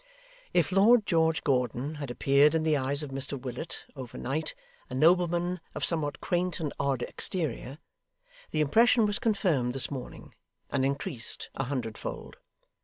[0.51, 4.55] If Lord George Gordon had appeared in the eyes of Mr Willet, overnight,
[4.89, 7.77] a nobleman of somewhat quaint and odd exterior,
[8.49, 10.33] the impression was confirmed this morning,
[10.71, 12.37] and increased a hundredfold.